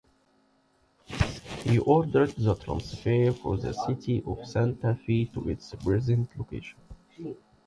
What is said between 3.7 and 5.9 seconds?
city of Santa Fe to its